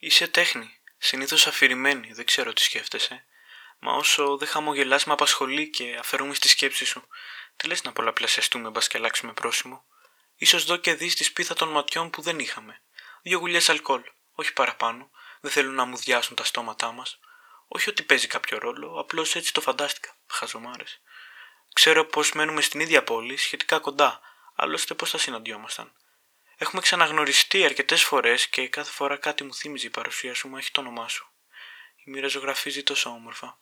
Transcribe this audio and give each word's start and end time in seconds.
Είσαι 0.00 0.28
τέχνη. 0.28 0.78
Συνήθως 0.98 1.46
αφηρημένη, 1.46 2.12
δεν 2.12 2.24
ξέρω 2.24 2.52
τι 2.52 2.60
σκέφτεσαι. 2.60 3.24
Μα 3.78 3.92
όσο 3.92 4.36
δεν 4.36 4.48
χαμογελάς, 4.48 5.04
με 5.04 5.12
απασχολεί 5.12 5.70
και 5.70 5.96
αφαιρούμε 5.98 6.34
στη 6.34 6.48
σκέψη 6.48 6.84
σου. 6.84 7.08
Τι 7.56 7.66
λες 7.66 7.82
να 7.82 7.92
πολλαπλασιαστούμε, 7.92 8.70
μπας 8.70 8.88
και 8.88 8.96
αλλάξουμε 8.96 9.32
πρόσημο. 9.32 9.84
σω 10.44 10.58
δω 10.58 10.76
και 10.76 10.94
δεις 10.94 11.14
τη 11.14 11.24
σπίθα 11.24 11.54
των 11.54 11.68
ματιών 11.68 12.10
που 12.10 12.22
δεν 12.22 12.38
είχαμε. 12.38 12.80
Δύο 13.22 13.38
γουλιές 13.38 13.68
αλκοόλ, 13.68 14.02
όχι 14.32 14.52
παραπάνω. 14.52 15.10
Δεν 15.40 15.50
θέλουν 15.50 15.74
να 15.74 15.84
μου 15.84 15.96
διάσουν 15.96 16.36
τα 16.36 16.44
στόματά 16.44 16.92
μας. 16.92 17.18
Όχι 17.68 17.90
ότι 17.90 18.02
παίζει 18.02 18.26
κάποιο 18.26 18.58
ρόλο, 18.58 19.00
απλώς 19.00 19.34
έτσι 19.34 19.52
το 19.52 19.60
φαντάστηκα. 19.60 20.16
Χαζομάρες. 20.26 21.00
Ξέρω 21.72 22.04
πως 22.04 22.32
μένουμε 22.32 22.60
στην 22.60 22.80
ίδια 22.80 23.04
πόλη, 23.04 23.36
σχετικά 23.36 23.78
κοντά, 23.78 24.20
άλλωστε 24.54 24.94
πώς 24.94 25.10
θα 25.10 25.18
συναντιόμασταν; 25.18 25.92
Έχουμε 26.60 26.80
ξαναγνωριστεί 26.80 27.64
αρκετές 27.64 28.02
φορές 28.02 28.48
και 28.48 28.68
κάθε 28.68 28.90
φορά 28.90 29.16
κάτι 29.16 29.44
μου 29.44 29.54
θύμιζε 29.54 29.86
η 29.86 29.90
παρουσία 29.90 30.34
σου, 30.34 30.48
μα 30.48 30.58
έχει 30.58 30.70
το 30.70 30.80
όνομά 30.80 31.08
σου. 31.08 31.32
Η 32.04 32.10
μοίρα 32.10 32.28
ζωγραφίζει 32.28 32.82
τόσο 32.82 33.10
όμορφα. 33.10 33.60